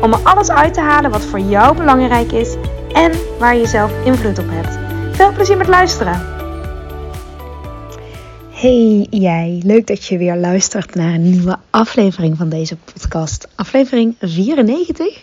om 0.00 0.12
er 0.12 0.18
alles 0.22 0.50
uit 0.50 0.74
te 0.74 0.80
halen 0.80 1.10
wat 1.10 1.24
voor 1.24 1.40
jou 1.40 1.76
belangrijk 1.76 2.32
is 2.32 2.54
en 2.92 3.12
waar 3.38 3.56
je 3.56 3.66
zelf 3.66 4.04
invloed 4.04 4.38
op 4.38 4.46
hebt. 4.48 4.78
Veel 5.16 5.32
plezier 5.32 5.56
met 5.56 5.68
luisteren! 5.68 6.32
Hey 8.50 9.06
jij, 9.10 9.60
leuk 9.64 9.86
dat 9.86 10.04
je 10.04 10.18
weer 10.18 10.36
luistert 10.36 10.94
naar 10.94 11.14
een 11.14 11.30
nieuwe 11.30 11.58
aflevering 11.70 12.36
van 12.36 12.48
deze 12.48 12.76
podcast. 12.76 13.48
Aflevering 13.54 14.14
94. 14.20 15.20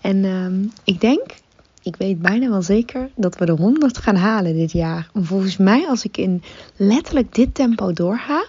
En 0.00 0.24
ehm, 0.24 0.64
ik 0.84 1.00
denk, 1.00 1.34
ik 1.82 1.96
weet 1.96 2.22
bijna 2.22 2.48
wel 2.48 2.62
zeker 2.62 3.10
dat 3.14 3.38
we 3.38 3.46
de 3.46 3.52
100 3.52 3.98
gaan 3.98 4.16
halen 4.16 4.56
dit 4.56 4.72
jaar. 4.72 5.10
Volgens 5.14 5.56
mij, 5.56 5.86
als 5.88 6.04
ik 6.04 6.16
in 6.16 6.42
letterlijk 6.76 7.34
dit 7.34 7.54
tempo 7.54 7.92
doorga, 7.92 8.46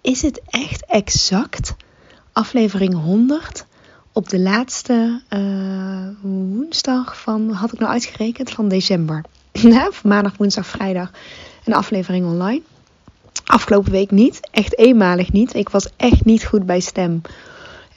is 0.00 0.22
het 0.22 0.40
echt 0.46 0.86
exact 0.86 1.76
aflevering 2.32 2.94
100 2.94 3.66
op 4.16 4.28
de 4.28 4.38
laatste 4.38 5.22
uh, 5.30 6.08
woensdag 6.20 7.20
van, 7.20 7.50
had 7.50 7.72
ik 7.72 7.78
nou 7.78 7.92
uitgerekend, 7.92 8.50
van 8.50 8.68
december. 8.68 9.24
maandag, 10.02 10.36
woensdag, 10.36 10.66
vrijdag 10.66 11.10
een 11.64 11.74
aflevering 11.74 12.26
online. 12.26 12.62
Afgelopen 13.44 13.92
week 13.92 14.10
niet, 14.10 14.40
echt 14.50 14.78
eenmalig 14.78 15.32
niet. 15.32 15.54
Ik 15.54 15.68
was 15.68 15.88
echt 15.96 16.24
niet 16.24 16.44
goed 16.44 16.66
bij 16.66 16.80
stem. 16.80 17.20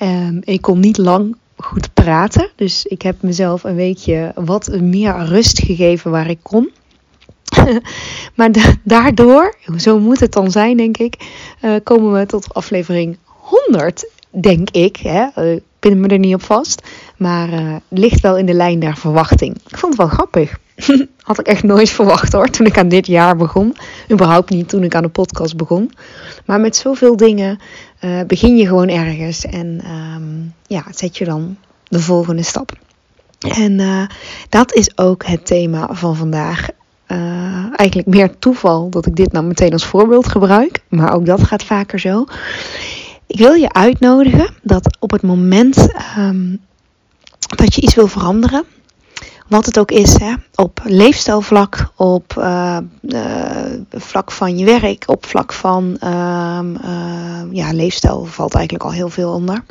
Um, 0.01 0.41
ik 0.43 0.61
kon 0.61 0.79
niet 0.79 0.97
lang 0.97 1.35
goed 1.55 1.93
praten. 1.93 2.49
Dus 2.55 2.85
ik 2.85 3.01
heb 3.01 3.21
mezelf 3.21 3.63
een 3.63 3.75
weekje 3.75 4.31
wat 4.35 4.67
meer 4.67 5.25
rust 5.25 5.59
gegeven 5.59 6.11
waar 6.11 6.29
ik 6.29 6.39
kon. 6.41 6.71
maar 8.35 8.77
daardoor, 8.83 9.55
zo 9.77 9.99
moet 9.99 10.19
het 10.19 10.33
dan 10.33 10.51
zijn, 10.51 10.77
denk 10.77 10.97
ik, 10.97 11.15
uh, 11.61 11.75
komen 11.83 12.13
we 12.13 12.25
tot 12.25 12.53
aflevering 12.53 13.17
100, 13.23 14.09
denk 14.29 14.69
ik. 14.69 14.95
Hè? 14.95 15.51
Ik 15.53 15.63
pin 15.79 15.99
me 15.99 16.07
er 16.07 16.19
niet 16.19 16.33
op 16.33 16.43
vast. 16.43 16.81
Maar 17.17 17.49
uh, 17.49 17.75
ligt 17.87 18.21
wel 18.21 18.37
in 18.37 18.45
de 18.45 18.53
lijn 18.53 18.79
der 18.79 18.97
verwachting. 18.97 19.55
Ik 19.67 19.77
vond 19.77 19.97
het 19.97 20.01
wel 20.01 20.11
grappig. 20.17 20.59
Had 21.21 21.39
ik 21.39 21.47
echt 21.47 21.63
nooit 21.63 21.89
verwacht 21.89 22.33
hoor, 22.33 22.49
toen 22.49 22.65
ik 22.65 22.77
aan 22.77 22.87
dit 22.87 23.07
jaar 23.07 23.35
begon. 23.35 23.75
Überhaupt 24.11 24.49
niet 24.49 24.69
toen 24.69 24.83
ik 24.83 24.95
aan 24.95 25.03
de 25.03 25.09
podcast 25.09 25.57
begon. 25.57 25.91
Maar 26.45 26.59
met 26.59 26.75
zoveel 26.75 27.17
dingen 27.17 27.59
uh, 28.01 28.21
begin 28.27 28.57
je 28.57 28.67
gewoon 28.67 28.89
ergens. 28.89 29.45
En 29.45 29.81
um, 30.15 30.53
ja, 30.67 30.83
zet 30.91 31.17
je 31.17 31.25
dan 31.25 31.57
de 31.83 31.99
volgende 31.99 32.43
stap. 32.43 32.71
En 33.39 33.79
uh, 33.79 34.03
dat 34.49 34.73
is 34.73 34.97
ook 34.97 35.25
het 35.25 35.45
thema 35.45 35.87
van 35.91 36.15
vandaag. 36.15 36.67
Eigenlijk 37.75 38.07
meer 38.07 38.39
toeval 38.39 38.89
dat 38.89 39.05
ik 39.05 39.15
dit 39.15 39.31
nou 39.31 39.45
meteen 39.45 39.71
als 39.71 39.85
voorbeeld 39.85 40.27
gebruik. 40.27 40.79
Maar 40.87 41.13
ook 41.13 41.25
dat 41.25 41.43
gaat 41.43 41.63
vaker 41.63 41.99
zo. 41.99 42.25
Ik 43.29 43.39
wil 43.39 43.53
je 43.53 43.73
uitnodigen 43.73 44.47
dat 44.61 44.97
op 44.99 45.11
het 45.11 45.21
moment 45.21 45.87
um, 46.17 46.59
dat 47.55 47.75
je 47.75 47.81
iets 47.81 47.95
wil 47.95 48.07
veranderen, 48.07 48.63
wat 49.47 49.65
het 49.65 49.79
ook 49.79 49.91
is, 49.91 50.17
hè, 50.17 50.33
op 50.55 50.81
leefstijlvlak, 50.83 51.91
op 51.95 52.35
uh, 52.37 52.77
uh, 53.01 53.73
vlak 53.91 54.31
van 54.31 54.57
je 54.57 54.65
werk, 54.65 55.03
op 55.05 55.25
vlak 55.25 55.53
van 55.53 55.97
uh, 56.03 56.59
ja, 57.51 57.71
leefstijl 57.71 58.25
valt 58.25 58.53
eigenlijk 58.53 58.85
al 58.85 58.91
heel 58.91 59.09
veel 59.09 59.33
onder. 59.33 59.63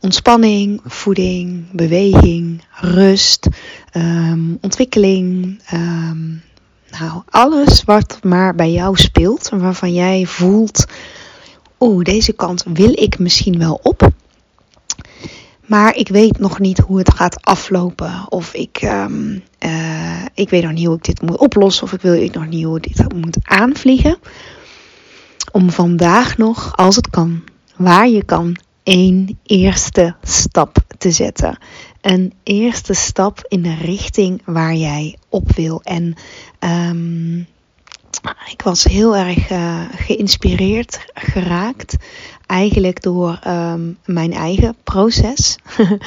Ontspanning, 0.00 0.80
voeding, 0.84 1.64
beweging, 1.72 2.64
rust, 2.80 3.48
um, 3.96 4.58
ontwikkeling. 4.60 5.60
Nou, 6.98 7.22
alles 7.30 7.84
wat 7.84 8.18
maar 8.22 8.54
bij 8.54 8.72
jou 8.72 8.96
speelt 8.96 9.48
en 9.48 9.60
waarvan 9.60 9.92
jij 9.92 10.24
voelt, 10.26 10.84
oeh, 11.84 12.04
deze 12.04 12.32
kant 12.32 12.64
wil 12.72 12.92
ik 12.92 13.18
misschien 13.18 13.58
wel 13.58 13.80
op. 13.82 14.12
Maar 15.66 15.96
ik 15.96 16.08
weet 16.08 16.38
nog 16.38 16.58
niet 16.58 16.78
hoe 16.78 16.98
het 16.98 17.14
gaat 17.14 17.42
aflopen. 17.42 18.26
Of 18.28 18.54
ik, 18.54 18.82
um, 18.82 19.42
uh, 19.60 20.24
ik 20.34 20.50
weet 20.50 20.62
nog 20.62 20.72
niet 20.72 20.86
hoe 20.86 20.96
ik 20.96 21.04
dit 21.04 21.22
moet 21.22 21.38
oplossen. 21.38 21.84
Of 21.84 21.92
ik 21.92 22.00
weet 22.00 22.34
nog 22.34 22.46
niet 22.46 22.64
hoe 22.64 22.80
dit 22.80 23.12
moet 23.14 23.36
aanvliegen. 23.42 24.18
Om 25.52 25.70
vandaag 25.70 26.36
nog, 26.36 26.76
als 26.76 26.96
het 26.96 27.10
kan, 27.10 27.42
waar 27.76 28.08
je 28.08 28.24
kan, 28.24 28.56
één 28.82 29.38
eerste 29.42 30.14
stap 30.22 30.76
te 30.98 31.10
zetten. 31.10 31.58
Een 32.00 32.32
eerste 32.42 32.94
stap 32.94 33.44
in 33.48 33.62
de 33.62 33.74
richting 33.74 34.42
waar 34.44 34.74
jij 34.74 35.16
op 35.28 35.52
wil. 35.52 35.80
En 35.82 36.14
um, 36.60 37.46
ik 38.50 38.62
was 38.62 38.84
heel 38.84 39.16
erg 39.16 39.50
uh, 39.50 39.80
geïnspireerd 39.94 40.98
geraakt 41.14 41.96
eigenlijk 42.46 43.02
door 43.02 43.38
um, 43.46 43.98
mijn 44.04 44.32
eigen 44.32 44.76
proces. 44.84 45.58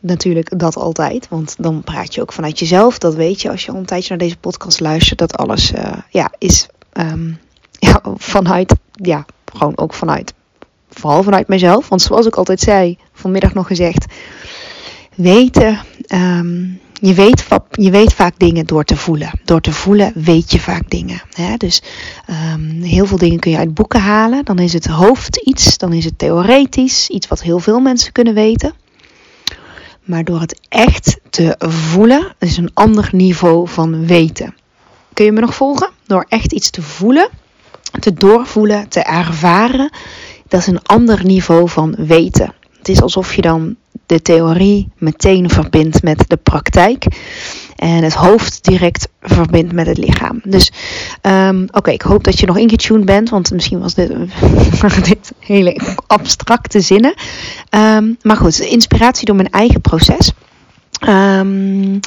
Natuurlijk 0.00 0.58
dat 0.58 0.76
altijd, 0.76 1.28
want 1.28 1.54
dan 1.58 1.82
praat 1.82 2.14
je 2.14 2.20
ook 2.20 2.32
vanuit 2.32 2.58
jezelf. 2.58 2.98
Dat 2.98 3.14
weet 3.14 3.42
je 3.42 3.50
als 3.50 3.64
je 3.64 3.72
al 3.72 3.78
een 3.78 3.86
tijdje 3.86 4.08
naar 4.08 4.18
deze 4.18 4.36
podcast 4.36 4.80
luistert. 4.80 5.18
Dat 5.18 5.36
alles 5.36 5.72
uh, 5.72 5.92
ja, 6.10 6.32
is 6.38 6.66
um, 6.92 7.38
ja, 7.88 8.00
vanuit, 8.16 8.74
ja, 8.92 9.24
gewoon 9.52 9.78
ook 9.78 9.94
vanuit, 9.94 10.34
vooral 10.90 11.22
vanuit 11.22 11.48
mezelf. 11.48 11.88
Want 11.88 12.02
zoals 12.02 12.26
ik 12.26 12.36
altijd 12.36 12.60
zei, 12.60 12.98
vanmiddag 13.12 13.54
nog 13.54 13.66
gezegd, 13.66 14.06
weten... 15.14 15.78
Um, 16.08 16.80
je 17.00 17.14
weet, 17.14 17.46
je 17.70 17.90
weet 17.90 18.12
vaak 18.12 18.34
dingen 18.36 18.66
door 18.66 18.84
te 18.84 18.96
voelen. 18.96 19.30
Door 19.44 19.60
te 19.60 19.72
voelen 19.72 20.12
weet 20.14 20.52
je 20.52 20.60
vaak 20.60 20.90
dingen. 20.90 21.22
Hè? 21.32 21.56
Dus 21.56 21.82
um, 22.54 22.82
heel 22.82 23.06
veel 23.06 23.18
dingen 23.18 23.38
kun 23.38 23.50
je 23.50 23.56
uit 23.56 23.74
boeken 23.74 24.00
halen. 24.00 24.44
Dan 24.44 24.58
is 24.58 24.72
het 24.72 24.86
hoofd 24.86 25.36
iets, 25.36 25.78
dan 25.78 25.92
is 25.92 26.04
het 26.04 26.18
theoretisch, 26.18 27.08
iets 27.08 27.28
wat 27.28 27.42
heel 27.42 27.58
veel 27.58 27.80
mensen 27.80 28.12
kunnen 28.12 28.34
weten. 28.34 28.74
Maar 30.04 30.24
door 30.24 30.40
het 30.40 30.60
echt 30.68 31.18
te 31.30 31.54
voelen, 31.58 32.34
is 32.38 32.56
een 32.56 32.70
ander 32.74 33.08
niveau 33.12 33.68
van 33.68 34.06
weten. 34.06 34.54
Kun 35.12 35.24
je 35.24 35.32
me 35.32 35.40
nog 35.40 35.54
volgen? 35.54 35.90
Door 36.06 36.26
echt 36.28 36.52
iets 36.52 36.70
te 36.70 36.82
voelen, 36.82 37.28
te 38.00 38.12
doorvoelen, 38.12 38.88
te 38.88 39.00
ervaren, 39.00 39.90
dat 40.48 40.60
is 40.60 40.66
een 40.66 40.82
ander 40.82 41.24
niveau 41.24 41.68
van 41.68 41.94
weten. 41.98 42.54
Het 42.78 42.88
is 42.88 43.02
alsof 43.02 43.34
je 43.34 43.42
dan 43.42 43.76
de 44.06 44.22
theorie 44.22 44.88
meteen 44.98 45.50
verbindt 45.50 46.02
met 46.02 46.24
de 46.26 46.36
praktijk. 46.36 47.06
En 47.76 48.02
het 48.02 48.14
hoofd 48.14 48.64
direct 48.64 49.08
verbindt 49.20 49.72
met 49.72 49.86
het 49.86 49.98
lichaam. 49.98 50.40
Dus 50.44 50.72
um, 51.22 51.66
oké, 51.70 51.90
ik 51.90 52.02
hoop 52.02 52.24
dat 52.24 52.40
je 52.40 52.46
nog 52.46 52.58
ingetuned 52.58 53.04
bent. 53.04 53.30
Want 53.30 53.50
misschien 53.50 53.80
was 53.80 53.94
dit, 53.94 54.12
dit 55.08 55.32
hele 55.38 55.80
abstracte 56.06 56.80
zinnen. 56.80 57.14
Um, 57.70 58.16
maar 58.22 58.36
goed, 58.36 58.58
inspiratie 58.60 59.26
door 59.26 59.36
mijn 59.36 59.50
eigen 59.50 59.80
proces. 59.80 60.32
Um, 61.08 62.00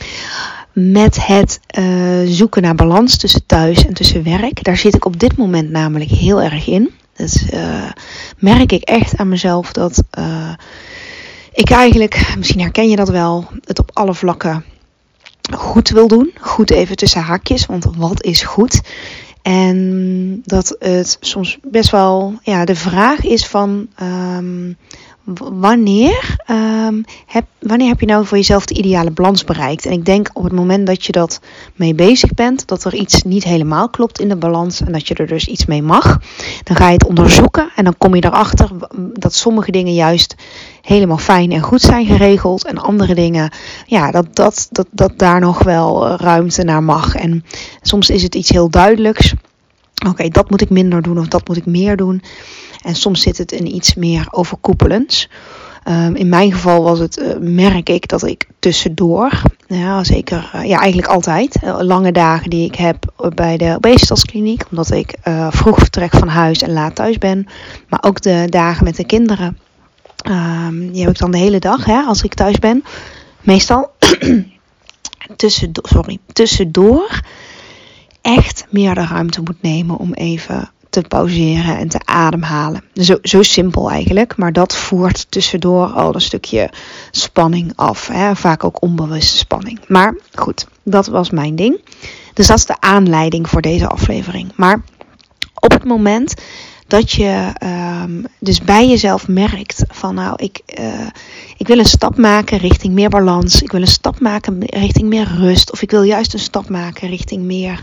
met 0.73 1.25
het 1.25 1.59
uh, 1.79 1.85
zoeken 2.25 2.61
naar 2.61 2.75
balans 2.75 3.17
tussen 3.17 3.45
thuis 3.45 3.85
en 3.85 3.93
tussen 3.93 4.23
werk. 4.23 4.63
Daar 4.63 4.77
zit 4.77 4.95
ik 4.95 5.05
op 5.05 5.19
dit 5.19 5.37
moment 5.37 5.69
namelijk 5.69 6.09
heel 6.09 6.41
erg 6.41 6.67
in. 6.67 6.91
Dus 7.15 7.51
uh, 7.53 7.91
merk 8.37 8.71
ik 8.71 8.83
echt 8.83 9.17
aan 9.17 9.29
mezelf 9.29 9.71
dat 9.71 10.03
uh, 10.19 10.53
ik 11.51 11.69
eigenlijk, 11.69 12.33
misschien 12.37 12.61
herken 12.61 12.89
je 12.89 12.95
dat 12.95 13.09
wel, 13.09 13.47
het 13.63 13.79
op 13.79 13.91
alle 13.93 14.13
vlakken 14.13 14.63
goed 15.57 15.89
wil 15.89 16.07
doen. 16.07 16.33
Goed 16.39 16.71
even 16.71 16.95
tussen 16.95 17.21
haakjes, 17.21 17.65
want 17.65 17.85
wat 17.97 18.23
is 18.23 18.41
goed? 18.41 18.81
En 19.41 20.41
dat 20.45 20.75
het 20.79 21.17
soms 21.19 21.57
best 21.63 21.89
wel 21.89 22.39
ja, 22.43 22.65
de 22.65 22.75
vraag 22.75 23.19
is 23.19 23.47
van 23.47 23.87
um, 24.01 24.77
wanneer, 25.37 26.37
um, 26.51 27.03
heb, 27.25 27.45
wanneer 27.59 27.87
heb 27.87 27.99
je 27.99 28.05
nou 28.05 28.25
voor 28.25 28.37
jezelf 28.37 28.65
de 28.65 28.73
ideale 28.73 29.11
balans 29.11 29.43
bereikt? 29.43 29.85
En 29.85 29.91
ik 29.91 30.05
denk 30.05 30.29
op 30.33 30.43
het 30.43 30.53
moment 30.53 30.87
dat 30.87 31.05
je 31.05 31.11
dat 31.11 31.39
mee 31.75 31.95
bezig 31.95 32.33
bent, 32.33 32.67
dat 32.67 32.83
er 32.83 32.93
iets 32.93 33.23
niet 33.23 33.43
helemaal 33.43 33.89
klopt 33.89 34.19
in 34.19 34.29
de 34.29 34.35
balans 34.35 34.81
en 34.81 34.91
dat 34.91 35.07
je 35.07 35.13
er 35.13 35.27
dus 35.27 35.47
iets 35.47 35.65
mee 35.65 35.81
mag, 35.81 36.19
dan 36.63 36.75
ga 36.75 36.87
je 36.87 36.93
het 36.93 37.07
onderzoeken 37.07 37.69
en 37.75 37.83
dan 37.83 37.97
kom 37.97 38.15
je 38.15 38.25
erachter 38.25 38.69
dat 39.13 39.33
sommige 39.33 39.71
dingen 39.71 39.93
juist 39.93 40.35
helemaal 40.81 41.17
fijn 41.17 41.51
en 41.51 41.61
goed 41.61 41.81
zijn 41.81 42.05
geregeld 42.05 42.65
en 42.65 42.77
andere 42.77 43.15
dingen, 43.15 43.51
ja, 43.85 44.11
dat, 44.11 44.35
dat, 44.35 44.67
dat, 44.71 44.87
dat 44.91 45.11
daar 45.17 45.39
nog 45.39 45.63
wel 45.63 46.07
ruimte 46.07 46.63
naar 46.63 46.83
mag. 46.83 47.15
En 47.15 47.45
soms 47.81 48.09
is 48.09 48.23
het 48.23 48.35
iets 48.35 48.49
heel 48.49 48.69
duidelijks. 48.69 49.33
Oké, 50.07 50.29
dat 50.29 50.49
moet 50.49 50.61
ik 50.61 50.69
minder 50.69 51.01
doen 51.01 51.19
of 51.19 51.27
dat 51.27 51.47
moet 51.47 51.57
ik 51.57 51.65
meer 51.65 51.97
doen. 51.97 52.21
En 52.81 52.95
soms 52.95 53.21
zit 53.21 53.37
het 53.37 53.51
in 53.51 53.75
iets 53.75 53.95
meer 53.95 54.27
overkoepelends. 54.31 55.29
Ehm, 55.83 56.15
in 56.15 56.29
mijn 56.29 56.51
geval 56.51 56.83
was 56.83 56.99
het, 56.99 57.17
uh, 57.17 57.35
merk 57.39 57.89
ik 57.89 58.07
dat 58.07 58.27
ik 58.27 58.47
tussendoor, 58.59 59.41
ja, 59.67 60.03
zeker, 60.03 60.51
uh, 60.55 60.65
ja, 60.65 60.79
eigenlijk 60.79 61.11
altijd, 61.11 61.57
uh, 61.63 61.77
lange 61.81 62.11
dagen 62.11 62.49
die 62.49 62.65
ik 62.65 62.75
heb 62.75 63.29
bij 63.35 63.57
de 63.57 63.73
obesitaskliniek, 63.75 64.63
omdat 64.71 64.91
ik 64.91 65.15
vroeg 65.49 65.77
vertrek 65.77 66.11
van 66.11 66.27
huis 66.27 66.61
en 66.61 66.73
laat 66.73 66.95
thuis 66.95 67.17
ben, 67.17 67.47
maar 67.87 68.03
ook 68.03 68.21
de 68.21 68.45
dagen 68.49 68.83
met 68.83 68.95
de 68.95 69.05
kinderen, 69.05 69.57
um, 70.29 70.91
die 70.91 71.01
heb 71.01 71.11
ik 71.11 71.17
dan 71.17 71.31
de 71.31 71.37
hele 71.37 71.59
dag, 71.59 71.85
hè, 71.85 72.01
als 72.01 72.23
ik 72.23 72.33
thuis 72.33 72.59
ben, 72.59 72.83
meestal. 73.41 73.91
tussendoor, 75.35 75.87
sorry, 75.87 76.17
tussendoor 76.33 77.21
echt 78.35 78.65
meer 78.69 78.95
de 78.95 79.05
ruimte 79.05 79.41
moet 79.41 79.61
nemen 79.61 79.97
om 79.97 80.13
even 80.13 80.71
te 80.89 81.01
pauzeren 81.01 81.77
en 81.77 81.87
te 81.87 81.99
ademhalen. 82.05 82.83
Zo, 82.93 83.17
zo 83.21 83.41
simpel 83.41 83.89
eigenlijk, 83.89 84.37
maar 84.37 84.53
dat 84.53 84.75
voert 84.75 85.31
tussendoor 85.31 85.87
al 85.87 86.15
een 86.15 86.21
stukje 86.21 86.71
spanning 87.11 87.71
af. 87.75 88.07
Hè? 88.07 88.35
Vaak 88.35 88.63
ook 88.63 88.81
onbewuste 88.81 89.37
spanning. 89.37 89.79
Maar 89.87 90.15
goed, 90.35 90.67
dat 90.83 91.07
was 91.07 91.29
mijn 91.29 91.55
ding. 91.55 91.81
Dus 92.33 92.47
dat 92.47 92.57
is 92.57 92.65
de 92.65 92.79
aanleiding 92.79 93.49
voor 93.49 93.61
deze 93.61 93.87
aflevering. 93.87 94.51
Maar 94.55 94.81
op 95.53 95.71
het 95.71 95.83
moment 95.83 96.33
dat 96.89 97.11
je 97.11 97.53
um, 98.03 98.25
dus 98.39 98.61
bij 98.61 98.87
jezelf 98.87 99.27
merkt 99.27 99.83
van 99.87 100.15
nou, 100.15 100.43
ik, 100.43 100.61
uh, 100.79 101.07
ik 101.57 101.67
wil 101.67 101.77
een 101.77 101.85
stap 101.85 102.17
maken 102.17 102.57
richting 102.57 102.93
meer 102.93 103.09
balans. 103.09 103.61
Ik 103.61 103.71
wil 103.71 103.81
een 103.81 103.87
stap 103.87 104.19
maken 104.19 104.65
richting 104.65 105.09
meer 105.09 105.27
rust. 105.37 105.71
Of 105.71 105.81
ik 105.81 105.91
wil 105.91 106.03
juist 106.03 106.33
een 106.33 106.39
stap 106.39 106.69
maken 106.69 107.09
richting 107.09 107.43
meer, 107.43 107.81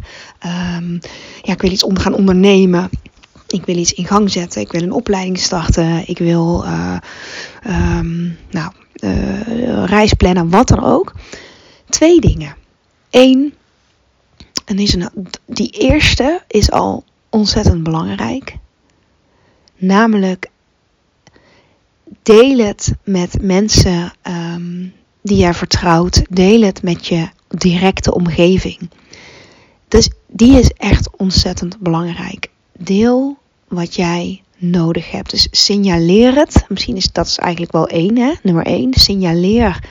um, 0.77 1.01
ja, 1.43 1.53
ik 1.53 1.61
wil 1.61 1.71
iets 1.71 1.85
gaan 1.89 2.15
ondernemen. 2.15 2.91
Ik 3.47 3.65
wil 3.65 3.77
iets 3.77 3.93
in 3.93 4.07
gang 4.07 4.31
zetten. 4.31 4.61
Ik 4.61 4.73
wil 4.73 4.83
een 4.83 4.93
opleiding 4.93 5.39
starten. 5.39 6.09
Ik 6.09 6.19
wil, 6.19 6.65
uh, 6.65 6.99
nou, 8.51 8.73
uh, 9.01 9.85
reis 9.85 10.13
plannen, 10.13 10.51
wat 10.51 10.69
dan 10.69 10.85
ook. 10.85 11.15
Twee 11.89 12.21
dingen. 12.21 12.57
Eén, 13.11 13.55
en 14.65 14.77
die 15.47 15.71
eerste 15.71 16.43
is 16.49 16.71
al 16.71 17.05
ontzettend 17.31 17.83
belangrijk. 17.83 18.57
Namelijk, 19.77 20.51
deel 22.23 22.59
het 22.59 22.93
met 23.05 23.43
mensen 23.43 24.13
um, 24.23 24.93
die 25.23 25.37
jij 25.37 25.55
vertrouwt. 25.55 26.23
Deel 26.31 26.61
het 26.61 26.83
met 26.83 27.07
je 27.07 27.29
directe 27.49 28.15
omgeving. 28.15 28.91
Dus 29.89 30.11
die 30.27 30.59
is 30.59 30.71
echt 30.71 31.17
ontzettend 31.17 31.79
belangrijk. 31.79 32.49
Deel 32.79 33.39
wat 33.69 33.95
jij 33.95 34.43
nodig 34.57 35.11
hebt. 35.11 35.31
Dus 35.31 35.49
signaleer 35.51 36.35
het. 36.35 36.65
Misschien 36.69 36.97
is 36.97 37.13
dat 37.13 37.37
eigenlijk 37.39 37.73
wel 37.73 37.89
één, 37.89 38.19
hè? 38.19 38.33
nummer 38.43 38.67
één. 38.67 38.95
Signaleer 38.95 39.85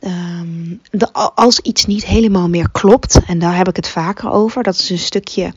um, 0.00 0.80
de, 0.90 1.12
als 1.12 1.60
iets 1.60 1.86
niet 1.86 2.06
helemaal 2.06 2.48
meer 2.48 2.70
klopt. 2.70 3.20
En 3.26 3.38
daar 3.38 3.56
heb 3.56 3.68
ik 3.68 3.76
het 3.76 3.88
vaker 3.88 4.30
over. 4.30 4.62
Dat 4.62 4.74
is 4.74 4.90
een 4.90 4.98
stukje 4.98 5.52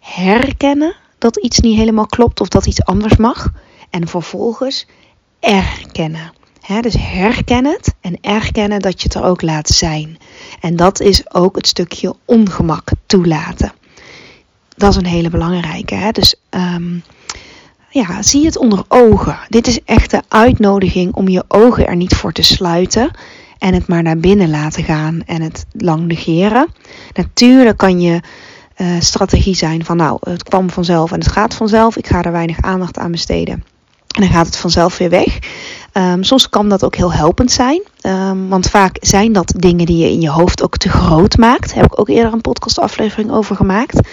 herkennen 0.00 0.96
dat 1.22 1.36
iets 1.36 1.60
niet 1.60 1.76
helemaal 1.76 2.06
klopt 2.06 2.40
of 2.40 2.48
dat 2.48 2.66
iets 2.66 2.84
anders 2.84 3.16
mag. 3.16 3.52
En 3.90 4.08
vervolgens 4.08 4.86
erkennen. 5.40 6.32
Dus 6.80 6.96
herken 6.98 7.64
het 7.64 7.94
en 8.00 8.18
erkennen 8.20 8.80
dat 8.80 9.02
je 9.02 9.08
het 9.08 9.14
er 9.14 9.24
ook 9.24 9.42
laat 9.42 9.68
zijn. 9.68 10.18
En 10.60 10.76
dat 10.76 11.00
is 11.00 11.34
ook 11.34 11.56
het 11.56 11.66
stukje 11.66 12.14
ongemak 12.24 12.90
toelaten. 13.06 13.72
Dat 14.76 14.90
is 14.90 14.96
een 14.96 15.06
hele 15.06 15.30
belangrijke. 15.30 16.08
Dus 16.12 16.34
um, 16.50 17.02
ja, 17.90 18.22
zie 18.22 18.44
het 18.44 18.56
onder 18.56 18.84
ogen. 18.88 19.38
Dit 19.48 19.66
is 19.66 19.82
echt 19.84 20.10
de 20.10 20.22
uitnodiging 20.28 21.14
om 21.14 21.28
je 21.28 21.44
ogen 21.48 21.86
er 21.86 21.96
niet 21.96 22.14
voor 22.14 22.32
te 22.32 22.42
sluiten. 22.42 23.10
En 23.58 23.74
het 23.74 23.86
maar 23.86 24.02
naar 24.02 24.18
binnen 24.18 24.50
laten 24.50 24.84
gaan 24.84 25.22
en 25.26 25.42
het 25.42 25.66
lang 25.72 26.06
negeren. 26.06 26.68
Natuurlijk 27.14 27.76
kan 27.76 28.00
je 28.00 28.20
uh, 28.76 29.00
strategie 29.00 29.54
zijn 29.54 29.84
van 29.84 29.96
nou, 29.96 30.18
het 30.20 30.42
kwam 30.42 30.70
vanzelf 30.70 31.12
en 31.12 31.18
het 31.18 31.32
gaat 31.32 31.54
vanzelf. 31.54 31.96
Ik 31.96 32.06
ga 32.06 32.22
er 32.22 32.32
weinig 32.32 32.60
aandacht 32.60 32.98
aan 32.98 33.10
besteden. 33.10 33.64
En 34.12 34.20
dan 34.20 34.30
gaat 34.30 34.46
het 34.46 34.56
vanzelf 34.56 34.98
weer 34.98 35.10
weg. 35.10 35.38
Um, 35.92 36.24
soms 36.24 36.48
kan 36.48 36.68
dat 36.68 36.84
ook 36.84 36.96
heel 36.96 37.12
helpend 37.12 37.50
zijn. 37.50 37.82
Um, 38.02 38.48
want 38.48 38.70
vaak 38.70 38.96
zijn 39.00 39.32
dat 39.32 39.54
dingen 39.56 39.86
die 39.86 39.96
je 39.96 40.10
in 40.10 40.20
je 40.20 40.30
hoofd 40.30 40.62
ook 40.62 40.76
te 40.76 40.88
groot 40.88 41.36
maakt. 41.36 41.68
Daar 41.68 41.82
heb 41.82 41.92
ik 41.92 41.98
ook 41.98 42.08
eerder 42.08 42.32
een 42.32 42.40
podcastaflevering 42.40 43.30
over 43.30 43.56
gemaakt. 43.56 44.08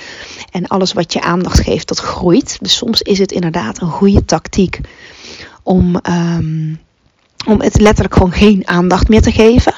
En 0.51 0.67
alles 0.67 0.93
wat 0.93 1.13
je 1.13 1.21
aandacht 1.21 1.59
geeft, 1.59 1.87
dat 1.87 1.99
groeit. 1.99 2.57
Dus 2.61 2.77
soms 2.77 3.01
is 3.01 3.19
het 3.19 3.31
inderdaad 3.31 3.81
een 3.81 3.89
goede 3.89 4.25
tactiek 4.25 4.79
om, 5.63 5.99
um, 6.09 6.79
om 7.47 7.61
het 7.61 7.79
letterlijk 7.79 8.13
gewoon 8.13 8.31
geen 8.31 8.67
aandacht 8.67 9.07
meer 9.07 9.21
te 9.21 9.31
geven. 9.31 9.73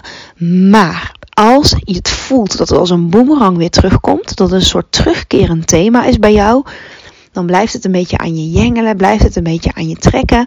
Maar 0.69 1.15
als 1.33 1.75
je 1.79 1.95
het 1.95 2.09
voelt 2.09 2.57
dat 2.57 2.69
het 2.69 2.77
als 2.77 2.89
een 2.89 3.09
boemerang 3.09 3.57
weer 3.57 3.69
terugkomt, 3.69 4.35
dat 4.35 4.49
het 4.49 4.61
een 4.61 4.67
soort 4.67 4.91
terugkerend 4.91 5.67
thema 5.67 6.05
is 6.05 6.19
bij 6.19 6.33
jou, 6.33 6.65
dan 7.31 7.45
blijft 7.45 7.73
het 7.73 7.85
een 7.85 7.91
beetje 7.91 8.17
aan 8.17 8.37
je 8.37 8.49
jengelen, 8.49 8.97
blijft 8.97 9.23
het 9.23 9.35
een 9.35 9.43
beetje 9.43 9.73
aan 9.73 9.89
je 9.89 9.95
trekken. 9.95 10.45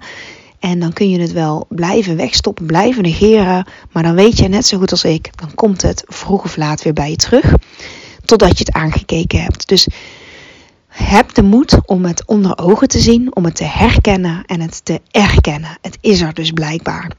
En 0.58 0.78
dan 0.78 0.92
kun 0.92 1.10
je 1.10 1.20
het 1.20 1.32
wel 1.32 1.66
blijven 1.68 2.16
wegstoppen, 2.16 2.66
blijven 2.66 3.02
negeren. 3.02 3.66
Maar 3.92 4.02
dan 4.02 4.14
weet 4.14 4.38
je 4.38 4.48
net 4.48 4.66
zo 4.66 4.78
goed 4.78 4.90
als 4.90 5.04
ik, 5.04 5.38
dan 5.38 5.54
komt 5.54 5.82
het 5.82 6.04
vroeg 6.06 6.44
of 6.44 6.56
laat 6.56 6.82
weer 6.82 6.92
bij 6.92 7.10
je 7.10 7.16
terug. 7.16 7.54
Totdat 8.24 8.58
je 8.58 8.64
het 8.64 8.74
aangekeken 8.74 9.42
hebt. 9.42 9.68
Dus 9.68 9.88
heb 10.88 11.34
de 11.34 11.42
moed 11.42 11.78
om 11.86 12.04
het 12.04 12.26
onder 12.26 12.58
ogen 12.58 12.88
te 12.88 13.00
zien, 13.00 13.36
om 13.36 13.44
het 13.44 13.56
te 13.56 13.64
herkennen 13.64 14.44
en 14.46 14.60
het 14.60 14.84
te 14.84 15.00
erkennen. 15.10 15.78
Het 15.80 15.98
is 16.00 16.20
er 16.20 16.34
dus 16.34 16.50
blijkbaar. 16.50 17.10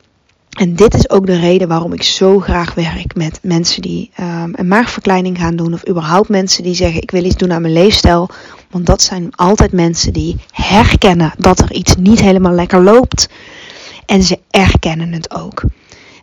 En 0.56 0.76
dit 0.76 0.94
is 0.94 1.10
ook 1.10 1.26
de 1.26 1.40
reden 1.40 1.68
waarom 1.68 1.94
ik 1.94 2.04
zo 2.04 2.40
graag 2.40 2.74
werk 2.74 3.16
met 3.16 3.40
mensen 3.42 3.82
die 3.82 4.12
um, 4.20 4.54
een 4.56 4.68
maagverkleining 4.68 5.38
gaan 5.38 5.56
doen. 5.56 5.74
Of 5.74 5.90
überhaupt 5.90 6.30
mensen 6.30 6.64
die 6.64 6.76
zeggen 6.76 7.02
ik 7.02 7.12
wil 7.12 7.24
iets 7.24 7.36
doen 7.36 7.52
aan 7.52 7.62
mijn 7.62 7.74
leefstijl. 7.74 8.30
Want 8.70 8.86
dat 8.86 9.02
zijn 9.02 9.36
altijd 9.36 9.72
mensen 9.72 10.14
die 10.14 10.36
herkennen 10.52 11.34
dat 11.38 11.60
er 11.60 11.74
iets 11.74 11.96
niet 11.96 12.22
helemaal 12.22 12.52
lekker 12.52 12.84
loopt. 12.84 13.30
En 14.06 14.24
ze 14.24 14.40
erkennen 14.50 15.14
het 15.14 15.34
ook. 15.34 15.64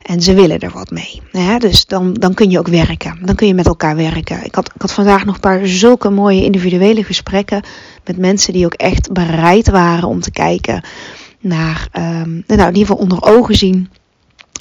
En 0.02 0.23
ze 0.23 0.34
willen 0.34 0.58
er 0.58 0.70
wat 0.70 0.90
mee. 0.90 1.23
Dus 1.58 1.87
dan, 1.87 2.12
dan 2.12 2.34
kun 2.34 2.50
je 2.50 2.58
ook 2.58 2.69
werken. 2.69 3.19
Dan 3.23 3.34
kun 3.34 3.46
je 3.46 3.55
met 3.55 3.67
elkaar 3.67 3.96
werken. 3.96 4.44
Ik 4.44 4.55
had, 4.55 4.70
ik 4.75 4.81
had 4.81 4.93
vandaag 4.93 5.25
nog 5.25 5.34
een 5.34 5.40
paar 5.40 5.67
zulke 5.67 6.11
mooie 6.11 6.44
individuele 6.44 7.05
gesprekken. 7.05 7.64
Met 8.05 8.17
mensen 8.17 8.52
die 8.52 8.64
ook 8.64 8.75
echt 8.75 9.12
bereid 9.12 9.70
waren 9.70 10.08
om 10.08 10.20
te 10.20 10.31
kijken 10.31 10.84
naar, 11.40 11.88
um, 11.93 12.44
nou 12.46 12.61
in 12.61 12.67
ieder 12.67 12.73
geval 12.73 12.96
onder 12.96 13.23
ogen 13.23 13.55
zien 13.55 13.88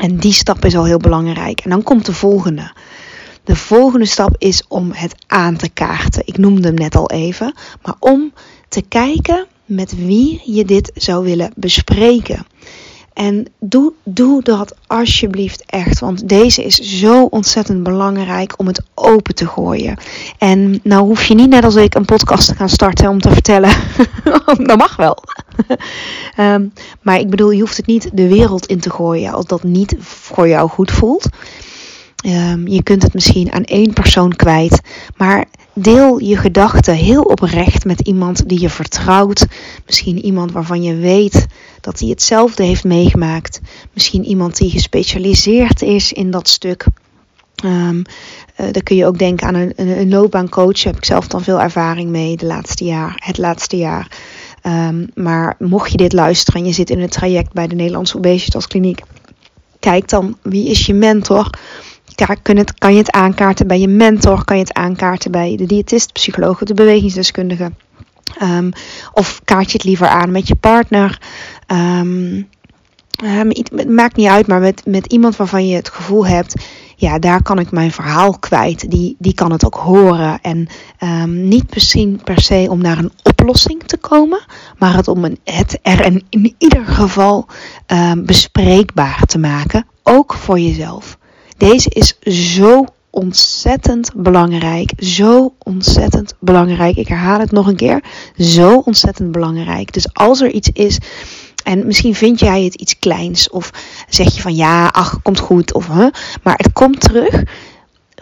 en 0.01 0.18
die 0.18 0.33
stap 0.33 0.65
is 0.65 0.75
al 0.75 0.86
heel 0.86 0.98
belangrijk. 0.98 1.59
En 1.59 1.69
dan 1.69 1.83
komt 1.83 2.06
de 2.06 2.13
volgende. 2.13 2.71
De 3.44 3.56
volgende 3.56 4.06
stap 4.06 4.35
is 4.37 4.64
om 4.68 4.92
het 4.94 5.16
aan 5.28 5.56
te 5.56 5.69
kaarten. 5.69 6.21
Ik 6.26 6.37
noemde 6.37 6.68
hem 6.68 6.76
net 6.76 6.95
al 6.95 7.09
even. 7.09 7.54
Maar 7.81 7.95
om 7.99 8.33
te 8.69 8.81
kijken 8.81 9.45
met 9.66 10.06
wie 10.06 10.42
je 10.45 10.66
dit 10.66 10.92
zou 10.95 11.23
willen 11.23 11.52
bespreken. 11.56 12.45
En 13.13 13.47
doe, 13.59 13.94
doe 14.03 14.44
dat 14.44 14.75
alsjeblieft 14.87 15.63
echt. 15.65 15.99
Want 15.99 16.30
deze 16.30 16.63
is 16.63 16.75
zo 16.75 17.23
ontzettend 17.23 17.83
belangrijk 17.83 18.53
om 18.59 18.68
het 18.68 18.81
open 18.94 19.35
te 19.35 19.47
gooien. 19.47 19.97
En 20.37 20.80
nou 20.83 21.03
hoef 21.03 21.23
je 21.23 21.33
niet 21.33 21.49
net 21.49 21.63
als 21.63 21.75
ik 21.75 21.95
een 21.95 22.06
podcast 22.06 22.47
te 22.47 22.56
gaan 22.56 22.69
starten 22.69 23.09
om 23.09 23.19
te 23.19 23.31
vertellen. 23.31 23.69
dat 24.68 24.77
mag 24.77 24.95
wel. 24.95 25.23
um, 26.37 26.73
maar 27.01 27.19
ik 27.19 27.30
bedoel, 27.30 27.51
je 27.51 27.59
hoeft 27.59 27.77
het 27.77 27.85
niet 27.85 28.09
de 28.13 28.27
wereld 28.27 28.65
in 28.65 28.80
te 28.80 28.89
gooien 28.89 29.33
als 29.33 29.45
dat 29.45 29.63
niet 29.63 29.95
voor 29.99 30.47
jou 30.47 30.69
goed 30.69 30.91
voelt. 30.91 31.30
Um, 32.25 32.68
je 32.68 32.83
kunt 32.83 33.04
het 33.04 33.13
misschien 33.13 33.51
aan 33.51 33.63
één 33.63 33.94
persoon 33.94 34.35
kwijt. 34.35 34.81
Maar 35.18 35.45
deel 35.73 36.19
je 36.19 36.37
gedachten 36.37 36.95
heel 36.95 37.21
oprecht 37.21 37.85
met 37.85 37.99
iemand 37.99 38.49
die 38.49 38.61
je 38.61 38.69
vertrouwt. 38.69 39.47
Misschien 39.85 40.25
iemand 40.25 40.51
waarvan 40.51 40.83
je 40.83 40.95
weet 40.95 41.47
dat 41.81 41.99
hij 41.99 42.09
hetzelfde 42.09 42.63
heeft 42.63 42.83
meegemaakt. 42.83 43.61
Misschien 43.94 44.25
iemand 44.25 44.57
die 44.57 44.69
gespecialiseerd 44.69 45.81
is 45.81 46.13
in 46.13 46.31
dat 46.31 46.49
stuk. 46.49 46.85
Um, 47.66 48.01
dan 48.56 48.83
kun 48.83 48.95
je 48.95 49.06
ook 49.06 49.18
denken 49.18 49.47
aan 49.47 49.56
een, 49.56 49.73
een, 49.75 50.09
loopbaancoach. 50.09 50.75
Daar 50.75 50.94
heb 50.94 50.95
ik 50.95 51.06
zelf 51.06 51.28
dan 51.28 51.44
veel 51.44 51.61
ervaring 51.61 52.09
mee 52.09 52.37
de 52.37 52.45
laatste 52.45 52.83
jaar, 52.83 53.13
het 53.16 53.37
laatste 53.37 53.78
jaar. 53.78 54.11
Um, 54.63 55.07
maar 55.16 55.56
mocht 55.59 55.92
je 55.92 55.97
dit 55.97 56.13
luisteren 56.13 56.61
en 56.61 56.68
je 56.68 56.73
zit 56.73 56.90
in 56.90 56.99
het 56.99 57.11
traject 57.11 57.54
bij 57.54 57.68
de 57.68 57.75
Nederlandse 57.75 58.18
Obesitaskliniek, 58.18 59.01
kijk 59.80 60.09
dan 60.09 60.37
wie 60.42 60.69
is 60.69 60.85
je 60.85 60.94
mentor. 60.94 61.49
Kan, 62.42 62.57
het, 62.57 62.73
kan 62.73 62.92
je 62.92 62.97
het 62.97 63.11
aankaarten 63.11 63.68
bij 63.68 63.80
je 63.80 63.87
mentor? 63.87 64.45
Kan 64.45 64.57
je 64.57 64.63
het 64.63 64.73
aankaarten 64.73 65.31
bij 65.31 65.56
de 65.56 65.66
diëtist, 65.66 66.13
psycholoog, 66.13 66.59
de 66.59 66.73
bewegingsdeskundige? 66.73 67.71
Um, 68.42 68.71
of 69.13 69.42
kaart 69.44 69.71
je 69.71 69.78
het 69.78 69.83
liever 69.83 70.07
aan 70.07 70.31
met 70.31 70.47
je 70.47 70.56
partner? 70.56 71.21
Het 73.23 73.90
maakt 73.90 74.16
niet 74.16 74.28
uit, 74.28 74.47
maar 74.47 74.59
met, 74.59 74.85
met 74.85 75.11
iemand 75.11 75.35
waarvan 75.35 75.68
je 75.68 75.75
het 75.75 75.90
gevoel 75.90 76.25
hebt, 76.25 76.66
ja, 76.95 77.19
daar 77.19 77.44
kan 77.44 77.59
ik 77.59 77.71
mijn 77.71 77.92
verhaal 77.92 78.40
kwijt. 78.40 78.92
Die, 78.92 79.16
die 79.19 79.33
kan 79.33 79.51
het 79.51 79.66
ook 79.66 79.75
horen. 79.75 80.40
En 80.42 80.68
um, 80.99 81.47
niet 81.47 81.73
misschien 81.73 82.21
per 82.23 82.42
se 82.42 82.68
om 82.69 82.81
naar 82.81 82.97
een 82.97 83.11
oplossing 83.23 83.83
te 83.83 83.97
komen, 83.97 84.45
maar 84.78 84.95
het 84.95 85.07
om 85.07 85.25
een, 85.25 85.40
het 85.44 85.80
er 85.81 86.06
in, 86.06 86.25
in 86.30 86.56
ieder 86.57 86.85
geval 86.85 87.47
bespreekbaar 88.18 89.23
te 89.25 89.40
maken. 89.40 89.85
Ook 90.04 90.33
voor 90.33 90.59
jezelf. 90.59 91.19
Deze 91.61 91.89
is 91.89 92.19
zo 92.56 92.85
ontzettend 93.09 94.11
belangrijk. 94.15 94.91
Zo 94.97 95.53
ontzettend 95.57 96.33
belangrijk. 96.39 96.95
Ik 96.95 97.07
herhaal 97.07 97.39
het 97.39 97.51
nog 97.51 97.68
een 97.68 97.75
keer. 97.75 98.03
Zo 98.37 98.77
ontzettend 98.77 99.31
belangrijk. 99.31 99.94
Dus 99.94 100.13
als 100.13 100.41
er 100.41 100.51
iets 100.51 100.69
is. 100.69 100.97
En 101.63 101.85
misschien 101.85 102.15
vind 102.15 102.39
jij 102.39 102.63
het 102.63 102.75
iets 102.75 102.99
kleins. 102.99 103.49
Of 103.49 103.71
zeg 104.09 104.35
je 104.35 104.41
van 104.41 104.56
ja, 104.56 104.87
ach, 104.87 105.21
komt 105.21 105.39
goed. 105.39 105.73
Of, 105.73 105.87
huh, 105.87 106.07
maar 106.44 106.57
het 106.57 106.73
komt 106.73 106.99
terug. 106.99 107.44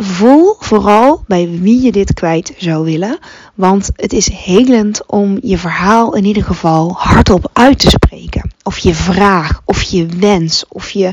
Voel 0.01 0.55
vooral 0.59 1.23
bij 1.27 1.49
wie 1.61 1.81
je 1.81 1.91
dit 1.91 2.13
kwijt 2.13 2.53
zou 2.57 2.85
willen. 2.85 3.19
Want 3.55 3.89
het 3.95 4.13
is 4.13 4.29
helend 4.31 5.05
om 5.05 5.37
je 5.41 5.57
verhaal 5.57 6.15
in 6.15 6.25
ieder 6.25 6.43
geval 6.43 6.93
hardop 6.97 7.49
uit 7.53 7.79
te 7.79 7.89
spreken. 7.89 8.51
Of 8.63 8.77
je 8.77 8.93
vraag, 8.93 9.61
of 9.65 9.81
je 9.81 10.05
wens, 10.05 10.65
of 10.67 10.89
je 10.89 11.11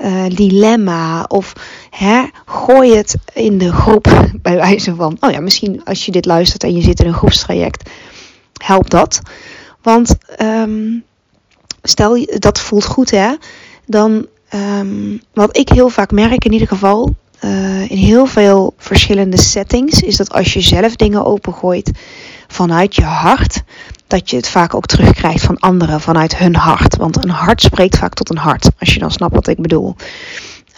uh, 0.00 0.24
dilemma. 0.28 1.24
Of 1.28 1.52
hè, 1.90 2.24
gooi 2.46 2.96
het 2.96 3.16
in 3.32 3.58
de 3.58 3.72
groep 3.72 4.26
bij 4.42 4.56
wijze 4.56 4.94
van. 4.94 5.16
Oh 5.20 5.30
ja, 5.30 5.40
misschien 5.40 5.84
als 5.84 6.04
je 6.04 6.12
dit 6.12 6.24
luistert 6.24 6.62
en 6.62 6.76
je 6.76 6.82
zit 6.82 7.00
in 7.00 7.06
een 7.06 7.14
groepstraject, 7.14 7.90
helpt 8.62 8.90
dat. 8.90 9.20
Want 9.82 10.14
um, 10.40 11.04
stel 11.82 12.26
dat 12.38 12.60
voelt 12.60 12.84
goed 12.84 13.10
hè. 13.10 13.34
Dan 13.86 14.26
um, 14.54 15.20
wat 15.32 15.56
ik 15.56 15.68
heel 15.68 15.88
vaak 15.88 16.10
merk 16.10 16.44
in 16.44 16.52
ieder 16.52 16.68
geval 16.68 17.14
uh, 17.44 17.90
in 17.90 17.96
heel 17.96 18.26
veel 18.26 18.74
verschillende 18.78 19.38
settings 19.38 20.00
is 20.00 20.16
dat 20.16 20.32
als 20.32 20.52
je 20.52 20.60
zelf 20.60 20.96
dingen 20.96 21.24
opengooit 21.24 21.90
vanuit 22.48 22.94
je 22.94 23.04
hart, 23.04 23.62
dat 24.06 24.30
je 24.30 24.36
het 24.36 24.48
vaak 24.48 24.74
ook 24.74 24.86
terugkrijgt 24.86 25.42
van 25.42 25.58
anderen 25.58 26.00
vanuit 26.00 26.36
hun 26.36 26.56
hart. 26.56 26.96
Want 26.96 27.24
een 27.24 27.30
hart 27.30 27.62
spreekt 27.62 27.98
vaak 27.98 28.14
tot 28.14 28.30
een 28.30 28.38
hart, 28.38 28.70
als 28.78 28.94
je 28.94 28.98
dan 29.00 29.10
snapt 29.10 29.34
wat 29.34 29.46
ik 29.46 29.62
bedoel. 29.62 29.96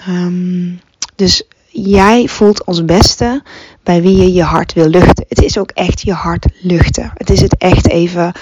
Um, 0.08 0.80
dus 1.14 1.42
jij 1.68 2.28
voelt 2.28 2.66
als 2.66 2.84
beste 2.84 3.42
bij 3.82 4.02
wie 4.02 4.16
je 4.16 4.32
je 4.32 4.42
hart 4.42 4.72
wil 4.72 4.88
luchten. 4.88 5.24
Het 5.28 5.42
is 5.42 5.58
ook 5.58 5.70
echt 5.70 6.00
je 6.00 6.12
hart 6.12 6.46
luchten. 6.60 7.10
Het 7.14 7.30
is 7.30 7.40
het 7.40 7.56
echt 7.56 7.88
even 7.88 8.32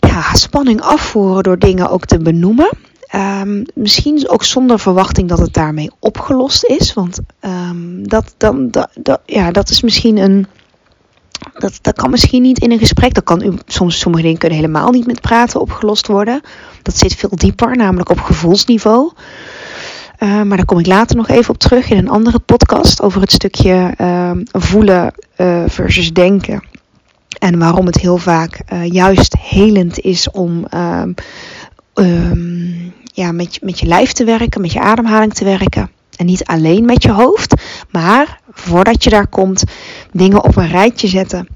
ja, 0.00 0.34
spanning 0.34 0.80
afvoeren 0.80 1.42
door 1.42 1.58
dingen 1.58 1.90
ook 1.90 2.04
te 2.04 2.18
benoemen. 2.18 2.70
Um, 3.14 3.64
misschien 3.74 4.28
ook 4.28 4.44
zonder 4.44 4.78
verwachting 4.78 5.28
dat 5.28 5.38
het 5.38 5.52
daarmee 5.52 5.90
opgelost 5.98 6.64
is. 6.64 6.94
Want 6.94 7.18
um, 7.40 8.08
dat, 8.08 8.34
dan, 8.36 8.70
dat, 8.70 9.20
ja, 9.26 9.50
dat 9.50 9.70
is 9.70 9.82
misschien 9.82 10.16
een. 10.16 10.46
Dat, 11.58 11.78
dat 11.82 11.94
kan 11.94 12.10
misschien 12.10 12.42
niet 12.42 12.58
in 12.58 12.70
een 12.70 12.78
gesprek. 12.78 13.14
Dat 13.14 13.24
kan 13.24 13.60
soms 13.66 13.98
sommige 13.98 14.22
dingen 14.22 14.38
kunnen 14.38 14.58
helemaal 14.58 14.90
niet 14.90 15.06
met 15.06 15.20
praten 15.20 15.60
opgelost 15.60 16.06
worden. 16.06 16.40
Dat 16.82 16.98
zit 16.98 17.14
veel 17.14 17.32
dieper, 17.34 17.76
namelijk 17.76 18.10
op 18.10 18.20
gevoelsniveau. 18.20 19.12
Uh, 20.18 20.42
maar 20.42 20.56
daar 20.56 20.66
kom 20.66 20.78
ik 20.78 20.86
later 20.86 21.16
nog 21.16 21.28
even 21.28 21.50
op 21.50 21.58
terug 21.58 21.90
in 21.90 21.96
een 21.96 22.08
andere 22.08 22.38
podcast 22.38 23.02
over 23.02 23.20
het 23.20 23.32
stukje 23.32 23.94
voelen 24.52 25.14
uh, 25.36 25.62
versus 25.66 26.12
denken. 26.12 26.62
En 27.38 27.58
waarom 27.58 27.86
het 27.86 28.00
heel 28.00 28.16
vaak 28.16 28.60
uh, 28.72 28.86
juist 28.86 29.36
helend 29.38 30.00
is 30.00 30.30
om 30.30 30.66
um, 30.74 31.14
ja, 33.20 33.32
met, 33.32 33.58
met 33.62 33.78
je 33.78 33.86
lijf 33.86 34.12
te 34.12 34.24
werken, 34.24 34.60
met 34.60 34.72
je 34.72 34.80
ademhaling 34.80 35.34
te 35.34 35.44
werken. 35.44 35.90
En 36.16 36.26
niet 36.26 36.44
alleen 36.44 36.84
met 36.84 37.02
je 37.02 37.10
hoofd, 37.10 37.54
maar 37.90 38.40
voordat 38.52 39.04
je 39.04 39.10
daar 39.10 39.26
komt, 39.26 39.64
dingen 40.12 40.44
op 40.44 40.56
een 40.56 40.68
rijtje 40.68 41.08
zetten. 41.08 41.48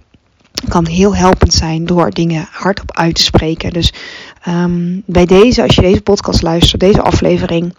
Kan 0.68 0.86
heel 0.86 1.16
helpend 1.16 1.52
zijn 1.52 1.86
door 1.86 2.10
dingen 2.10 2.48
hardop 2.50 2.96
uit 2.96 3.14
te 3.14 3.22
spreken. 3.22 3.72
Dus 3.72 3.92
um, 4.48 5.02
bij 5.06 5.26
deze, 5.26 5.62
als 5.62 5.74
je 5.74 5.80
deze 5.80 6.00
podcast 6.00 6.42
luistert, 6.42 6.80
deze 6.80 7.02
aflevering, 7.02 7.74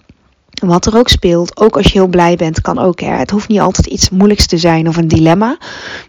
wat 0.49 0.85
er 0.85 0.97
ook 0.97 1.09
speelt, 1.09 1.57
ook 1.57 1.77
als 1.77 1.85
je 1.85 1.99
heel 1.99 2.07
blij 2.07 2.35
bent, 2.35 2.61
kan 2.61 2.79
ook. 2.79 2.99
Het 2.99 3.31
hoeft 3.31 3.47
niet 3.47 3.59
altijd 3.59 3.87
iets 3.87 4.09
moeilijks 4.09 4.45
te 4.45 4.57
zijn 4.57 4.87
of 4.87 4.97
een 4.97 5.07
dilemma. 5.07 5.57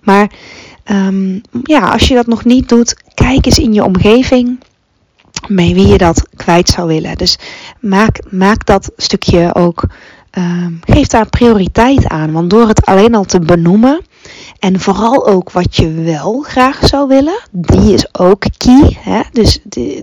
Maar 0.02 0.30
um, 0.90 1.40
ja, 1.62 1.90
als 1.92 2.08
je 2.08 2.14
dat 2.14 2.26
nog 2.26 2.44
niet 2.44 2.68
doet, 2.68 2.96
kijk 3.14 3.46
eens 3.46 3.58
in 3.58 3.72
je 3.72 3.84
omgeving 3.84 4.58
mee 5.48 5.74
wie 5.74 5.86
je 5.86 5.98
dat 5.98 6.28
kwijt 6.36 6.68
zou 6.68 6.88
willen. 6.88 7.16
Dus 7.16 7.38
maak, 7.80 8.18
maak 8.30 8.66
dat 8.66 8.90
stukje 8.96 9.54
ook, 9.54 9.84
um, 10.38 10.80
geef 10.84 11.06
daar 11.06 11.28
prioriteit 11.28 12.08
aan. 12.08 12.32
Want 12.32 12.50
door 12.50 12.68
het 12.68 12.86
alleen 12.86 13.14
al 13.14 13.24
te 13.24 13.40
benoemen 13.40 14.00
en 14.58 14.80
vooral 14.80 15.26
ook 15.26 15.50
wat 15.50 15.76
je 15.76 15.92
wel 15.92 16.40
graag 16.40 16.86
zou 16.86 17.08
willen, 17.08 17.38
die 17.50 17.94
is 17.94 18.14
ook 18.14 18.44
key. 18.56 18.96
Hè? 18.98 19.20
Dus, 19.32 19.58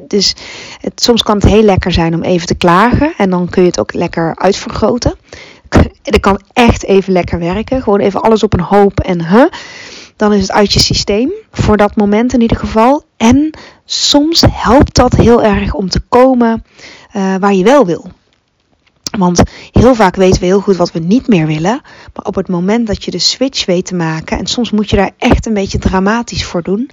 dus 0.07 0.35
het, 0.81 1.01
soms 1.03 1.23
kan 1.23 1.35
het 1.35 1.45
heel 1.45 1.63
lekker 1.63 1.91
zijn 1.91 2.15
om 2.15 2.23
even 2.23 2.47
te 2.47 2.55
klagen 2.55 3.13
en 3.17 3.29
dan 3.29 3.49
kun 3.49 3.61
je 3.61 3.67
het 3.67 3.79
ook 3.79 3.93
lekker 3.93 4.35
uitvergroten. 4.35 5.15
Dat 6.03 6.19
kan 6.27 6.41
echt 6.53 6.83
even 6.83 7.13
lekker 7.13 7.39
werken. 7.39 7.81
Gewoon 7.81 7.99
even 7.99 8.21
alles 8.21 8.43
op 8.43 8.53
een 8.53 8.59
hoop 8.59 8.99
en 8.99 9.27
huh, 9.27 9.45
dan 10.15 10.33
is 10.33 10.41
het 10.41 10.51
uit 10.51 10.73
je 10.73 10.79
systeem. 10.79 11.31
Voor 11.51 11.77
dat 11.77 11.95
moment 11.95 12.33
in 12.33 12.41
ieder 12.41 12.57
geval. 12.57 13.03
En 13.23 13.49
soms 13.85 14.43
helpt 14.51 14.95
dat 14.95 15.15
heel 15.15 15.43
erg 15.43 15.73
om 15.73 15.89
te 15.89 15.99
komen 15.99 16.63
uh, 17.15 17.35
waar 17.35 17.53
je 17.53 17.63
wel 17.63 17.85
wil. 17.85 18.11
Want 19.17 19.41
heel 19.71 19.95
vaak 19.95 20.15
weten 20.15 20.39
we 20.39 20.45
heel 20.45 20.59
goed 20.59 20.75
wat 20.75 20.91
we 20.91 20.99
niet 20.99 21.27
meer 21.27 21.47
willen. 21.47 21.81
Maar 22.13 22.25
op 22.25 22.35
het 22.35 22.47
moment 22.47 22.87
dat 22.87 23.03
je 23.03 23.11
de 23.11 23.19
switch 23.19 23.65
weet 23.65 23.85
te 23.85 23.95
maken, 23.95 24.37
en 24.37 24.45
soms 24.45 24.71
moet 24.71 24.89
je 24.89 24.95
daar 24.95 25.11
echt 25.17 25.45
een 25.45 25.53
beetje 25.53 25.77
dramatisch 25.77 26.45
voor 26.45 26.61
doen, 26.61 26.89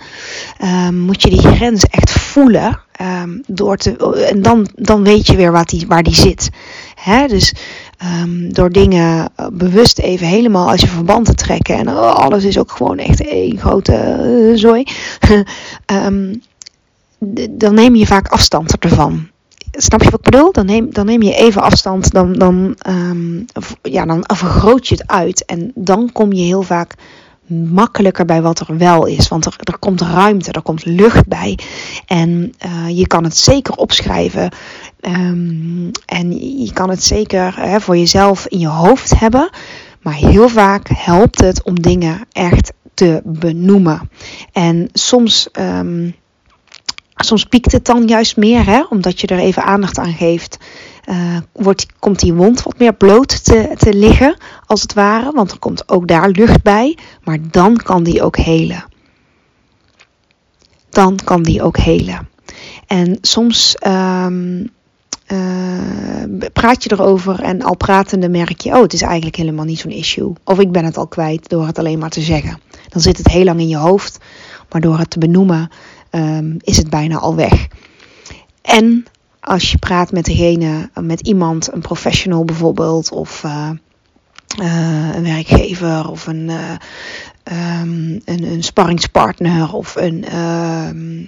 um, 0.64 0.98
moet 0.98 1.22
je 1.22 1.30
die 1.30 1.42
grens 1.42 1.84
echt 1.84 2.10
voelen. 2.10 2.80
Um, 3.00 3.42
door 3.46 3.76
te, 3.76 3.96
en 4.30 4.42
dan, 4.42 4.68
dan 4.74 5.02
weet 5.02 5.26
je 5.26 5.36
weer 5.36 5.52
wat 5.52 5.68
die, 5.68 5.86
waar 5.86 6.02
die 6.02 6.14
zit. 6.14 6.50
Hè? 7.00 7.26
Dus 7.26 7.54
um, 8.22 8.52
door 8.52 8.70
dingen 8.70 9.28
eh, 9.36 9.46
bewust 9.52 9.98
even 9.98 10.26
helemaal 10.26 10.70
als 10.70 10.80
je 10.80 10.86
verband 10.86 11.26
te 11.26 11.34
trekken. 11.34 11.76
En 11.76 11.88
oh, 11.88 12.14
alles 12.14 12.44
is 12.44 12.58
ook 12.58 12.70
gewoon 12.70 12.98
echt 12.98 13.26
één 13.26 13.58
grote 13.58 14.18
uh, 14.24 14.58
zooi. 14.58 14.84
um, 16.06 16.42
dan 17.50 17.74
neem 17.74 17.94
je 17.94 18.06
vaak 18.06 18.28
afstand 18.28 18.78
ervan. 18.78 19.28
Snap 19.72 20.02
je 20.02 20.10
wat 20.10 20.18
ik 20.18 20.30
bedoel? 20.30 20.52
Dan 20.52 20.66
neem, 20.66 20.92
dan 20.92 21.06
neem 21.06 21.22
je 21.22 21.34
even 21.34 21.62
afstand, 21.62 22.12
dan, 22.12 22.32
dan, 22.32 22.76
um, 22.88 23.44
ja, 23.82 24.04
dan 24.04 24.24
vergroot 24.26 24.88
je 24.88 24.94
het 24.94 25.06
uit. 25.06 25.44
En 25.44 25.72
dan 25.74 26.12
kom 26.12 26.32
je 26.32 26.42
heel 26.42 26.62
vaak 26.62 26.94
makkelijker 27.50 28.24
bij 28.24 28.42
wat 28.42 28.60
er 28.60 28.76
wel 28.76 29.06
is. 29.06 29.28
Want 29.28 29.44
er, 29.44 29.56
er 29.58 29.78
komt 29.78 30.00
ruimte, 30.00 30.52
er 30.52 30.62
komt 30.62 30.84
lucht 30.84 31.26
bij. 31.26 31.58
En 32.06 32.54
uh, 32.66 32.98
je 32.98 33.06
kan 33.06 33.24
het 33.24 33.36
zeker 33.36 33.74
opschrijven. 33.74 34.52
Um, 35.02 35.90
en 36.06 36.58
je 36.62 36.72
kan 36.72 36.90
het 36.90 37.04
zeker 37.04 37.60
hè, 37.60 37.80
voor 37.80 37.96
jezelf 37.96 38.46
in 38.46 38.58
je 38.58 38.68
hoofd 38.68 39.18
hebben. 39.18 39.50
Maar 40.02 40.14
heel 40.14 40.48
vaak 40.48 40.88
helpt 40.88 41.40
het 41.40 41.62
om 41.62 41.80
dingen 41.80 42.26
echt 42.32 42.72
te 42.94 43.20
benoemen. 43.24 44.10
En 44.52 44.88
soms. 44.92 45.48
Um, 45.58 46.14
soms 47.14 47.44
piekt 47.44 47.72
het 47.72 47.84
dan 47.84 48.06
juist 48.06 48.36
meer, 48.36 48.66
hè, 48.66 48.82
omdat 48.88 49.20
je 49.20 49.26
er 49.26 49.38
even 49.38 49.64
aandacht 49.64 49.98
aan 49.98 50.12
geeft. 50.12 50.58
Uh, 51.04 51.36
wordt, 51.52 51.86
komt 51.98 52.18
die 52.20 52.34
wond 52.34 52.62
wat 52.62 52.78
meer 52.78 52.94
bloot 52.94 53.44
te, 53.44 53.74
te 53.76 53.94
liggen, 53.94 54.36
als 54.66 54.82
het 54.82 54.94
ware. 54.94 55.32
Want 55.32 55.50
er 55.50 55.58
komt 55.58 55.88
ook 55.88 56.08
daar 56.08 56.28
lucht 56.28 56.62
bij. 56.62 56.98
Maar 57.24 57.38
dan 57.50 57.76
kan 57.76 58.02
die 58.02 58.22
ook 58.22 58.36
helen. 58.36 58.84
Dan 60.90 61.18
kan 61.24 61.42
die 61.42 61.62
ook 61.62 61.76
helen. 61.76 62.28
En 62.86 63.18
soms 63.20 63.76
um, 63.86 64.70
uh, 65.32 66.48
praat 66.52 66.84
je 66.84 66.92
erover 66.92 67.40
en 67.40 67.62
al 67.62 67.76
pratende 67.76 68.28
merk 68.28 68.60
je: 68.60 68.70
oh, 68.70 68.82
het 68.82 68.92
is 68.92 69.02
eigenlijk 69.02 69.36
helemaal 69.36 69.64
niet 69.64 69.78
zo'n 69.78 69.90
issue. 69.90 70.32
Of 70.44 70.58
ik 70.58 70.72
ben 70.72 70.84
het 70.84 70.96
al 70.96 71.06
kwijt 71.06 71.48
door 71.48 71.66
het 71.66 71.78
alleen 71.78 71.98
maar 71.98 72.10
te 72.10 72.20
zeggen. 72.20 72.60
Dan 72.88 73.02
zit 73.02 73.16
het 73.16 73.28
heel 73.28 73.44
lang 73.44 73.60
in 73.60 73.68
je 73.68 73.76
hoofd. 73.76 74.18
Maar 74.70 74.80
door 74.80 74.98
het 74.98 75.10
te 75.10 75.18
benoemen 75.18 75.70
um, 76.10 76.56
is 76.60 76.76
het 76.76 76.90
bijna 76.90 77.16
al 77.16 77.34
weg. 77.34 77.66
En 78.62 79.04
als 79.40 79.70
je 79.70 79.78
praat 79.78 80.12
met 80.12 80.24
degene, 80.24 80.90
met 81.00 81.20
iemand, 81.20 81.72
een 81.72 81.80
professional 81.80 82.44
bijvoorbeeld, 82.44 83.10
of 83.12 83.42
uh, 83.44 83.70
uh, 84.60 85.14
een 85.14 85.22
werkgever, 85.22 86.10
of 86.10 86.26
een, 86.26 86.50
um, 87.44 88.20
een, 88.24 88.44
een 88.44 88.62
sparringspartner, 88.62 89.72
of 89.72 89.96
een, 89.96 90.20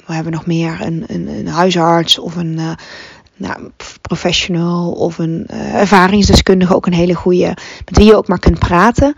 we 0.07 0.13
hebben 0.13 0.33
nog 0.33 0.47
meer, 0.47 0.81
een, 0.81 1.05
een, 1.07 1.29
een 1.29 1.49
huisarts, 1.49 2.19
of 2.19 2.37
een 2.37 2.61
nou, 3.43 3.71
professional, 4.01 4.93
of 4.93 5.19
een 5.19 5.47
ervaringsdeskundige, 5.73 6.75
ook 6.75 6.87
een 6.87 6.93
hele 6.93 7.15
goede, 7.15 7.57
met 7.85 7.97
wie 7.97 8.05
je 8.05 8.17
ook 8.17 8.29
maar 8.29 8.39
kunt 8.39 8.59
praten 8.59 9.15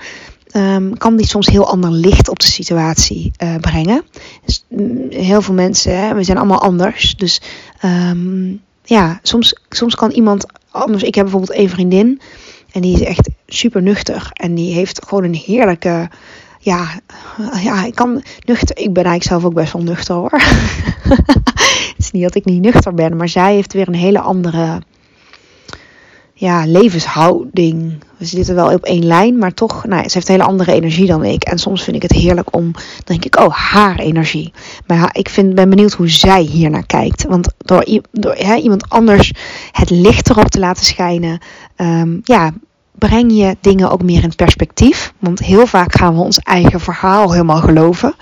um, 0.57 0.99
kan 0.99 1.17
die 1.17 1.27
soms 1.27 1.47
heel 1.47 1.67
ander 1.69 1.91
licht 1.91 2.29
op 2.29 2.39
de 2.39 2.47
situatie 2.47 3.33
uh, 3.43 3.57
brengen. 3.57 4.03
Dus, 4.45 4.65
mm, 4.69 5.11
heel 5.11 5.43
veel 5.43 5.55
mensen, 5.55 5.99
hè, 5.99 6.15
we 6.15 6.25
zijn 6.25 6.39
allemaal 6.39 6.63
anders. 6.63 7.15
Dus 7.17 7.41
um, 7.85 8.61
ja, 8.85 9.19
soms, 9.23 9.57
soms 9.69 9.95
kan 9.95 10.11
iemand 10.11 10.47
anders. 10.71 11.03
Ik 11.03 11.15
heb 11.15 11.25
bijvoorbeeld 11.25 11.59
een 11.59 11.69
vriendin. 11.69 12.21
En 12.73 12.81
die 12.81 12.95
is 12.95 13.01
echt 13.01 13.31
super 13.47 13.83
nuchter. 13.83 14.29
En 14.33 14.55
die 14.55 14.75
heeft 14.75 15.05
gewoon 15.07 15.25
een 15.25 15.35
heerlijke. 15.35 16.09
Ja, 16.59 16.89
ja, 17.63 17.85
ik 17.85 17.95
kan 17.95 18.23
nuchter. 18.45 18.77
Ik 18.77 18.93
ben 18.93 19.05
eigenlijk 19.05 19.25
zelf 19.25 19.45
ook 19.45 19.55
best 19.55 19.73
wel 19.73 19.83
nuchter 19.83 20.15
hoor. 20.15 20.31
niet 22.15 22.23
dat 22.23 22.35
ik 22.35 22.45
niet 22.45 22.63
nuchter 22.63 22.95
ben, 22.95 23.17
maar 23.17 23.29
zij 23.29 23.55
heeft 23.55 23.73
weer 23.73 23.89
een 23.89 23.95
hele 23.95 24.21
andere 24.21 24.81
ja, 26.35 26.67
levenshouding. 26.67 28.03
We 28.17 28.25
zitten 28.25 28.55
wel 28.55 28.73
op 28.73 28.85
één 28.85 29.07
lijn, 29.07 29.39
maar 29.39 29.55
toch, 29.55 29.87
nou, 29.87 30.09
ze 30.09 30.15
heeft 30.15 30.29
een 30.29 30.35
hele 30.35 30.49
andere 30.49 30.73
energie 30.73 31.07
dan 31.07 31.25
ik. 31.25 31.45
En 31.45 31.59
soms 31.59 31.83
vind 31.83 31.97
ik 31.97 32.03
het 32.03 32.13
heerlijk 32.13 32.55
om, 32.55 32.75
denk 33.05 33.25
ik, 33.25 33.41
oh, 33.41 33.55
haar 33.55 33.99
energie. 33.99 34.53
Maar 34.87 35.17
ik 35.17 35.29
vind, 35.29 35.55
ben 35.55 35.71
benieuwd 35.71 35.93
hoe 35.93 36.09
zij 36.09 36.43
hier 36.43 36.71
naar 36.71 36.87
kijkt. 36.87 37.25
Want 37.25 37.49
door, 37.59 37.85
hè, 38.21 38.55
iemand 38.55 38.89
anders 38.89 39.33
het 39.73 39.91
licht 39.91 40.31
erop 40.31 40.49
te 40.49 40.59
laten 40.59 40.85
schijnen, 40.85 41.39
um, 41.77 42.21
ja, 42.25 42.53
breng 43.09 43.33
je 43.33 43.57
dingen 43.61 43.91
ook 43.91 44.03
meer 44.03 44.23
in 44.23 44.37
perspectief. 44.37 45.13
Want 45.19 45.39
heel 45.39 45.67
vaak 45.67 45.97
gaan 45.97 46.15
we 46.15 46.21
ons 46.21 46.39
eigen 46.39 46.81
verhaal 46.81 47.33
helemaal 47.33 47.61
geloven. 47.61 48.15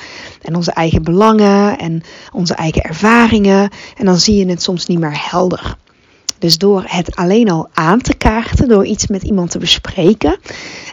En 0.43 0.57
onze 0.57 0.71
eigen 0.71 1.03
belangen 1.03 1.79
en 1.79 2.03
onze 2.33 2.55
eigen 2.55 2.83
ervaringen. 2.83 3.71
En 3.97 4.05
dan 4.05 4.17
zie 4.17 4.37
je 4.37 4.47
het 4.47 4.63
soms 4.63 4.87
niet 4.87 4.99
meer 4.99 5.31
helder. 5.31 5.77
Dus 6.39 6.59
door 6.59 6.85
het 6.87 7.17
alleen 7.17 7.51
al 7.51 7.69
aan 7.73 8.01
te 8.01 8.15
kaarten, 8.15 8.69
door 8.69 8.87
iets 8.87 9.07
met 9.07 9.23
iemand 9.23 9.51
te 9.51 9.59
bespreken, 9.59 10.39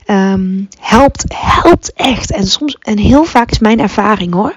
um, 0.07 0.67
helpt, 0.79 1.23
helpt 1.33 1.93
echt. 1.93 2.31
En 2.31 2.47
soms, 2.47 2.77
en 2.81 2.97
heel 2.97 3.23
vaak 3.23 3.51
is 3.51 3.59
mijn 3.59 3.79
ervaring 3.79 4.33
hoor. 4.33 4.55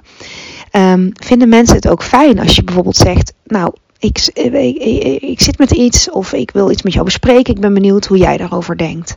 Um, 0.72 1.10
vinden 1.12 1.48
mensen 1.48 1.76
het 1.76 1.88
ook 1.88 2.02
fijn 2.02 2.38
als 2.38 2.56
je 2.56 2.64
bijvoorbeeld 2.64 2.96
zegt, 2.96 3.32
nou, 3.44 3.72
ik, 4.02 4.30
ik, 4.32 4.54
ik, 4.54 5.22
ik, 5.22 5.40
zit 5.40 5.58
met 5.58 5.70
iets 5.70 6.10
of 6.10 6.32
ik 6.32 6.50
wil 6.50 6.70
iets 6.70 6.82
met 6.82 6.92
jou 6.92 7.04
bespreken. 7.04 7.54
Ik 7.54 7.60
ben 7.60 7.74
benieuwd 7.74 8.06
hoe 8.06 8.16
jij 8.16 8.36
daarover 8.36 8.76
denkt. 8.76 9.16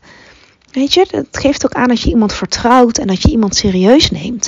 Weet 0.71 0.93
je, 0.93 1.07
dat 1.11 1.25
geeft 1.31 1.65
ook 1.65 1.73
aan 1.73 1.87
dat 1.87 2.01
je 2.01 2.09
iemand 2.09 2.33
vertrouwt 2.33 2.97
en 2.97 3.07
dat 3.07 3.21
je 3.21 3.29
iemand 3.29 3.55
serieus 3.55 4.11
neemt. 4.11 4.47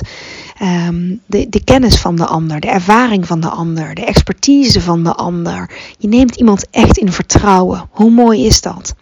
Um, 0.62 1.20
de, 1.26 1.48
de 1.48 1.64
kennis 1.64 1.96
van 1.96 2.16
de 2.16 2.26
ander, 2.26 2.60
de 2.60 2.68
ervaring 2.68 3.26
van 3.26 3.40
de 3.40 3.48
ander, 3.48 3.94
de 3.94 4.04
expertise 4.04 4.80
van 4.80 5.04
de 5.04 5.14
ander. 5.14 5.70
Je 5.98 6.08
neemt 6.08 6.36
iemand 6.36 6.66
echt 6.70 6.98
in 6.98 7.12
vertrouwen. 7.12 7.88
Hoe 7.90 8.10
mooi 8.10 8.46
is 8.46 8.60
dat? 8.60 8.94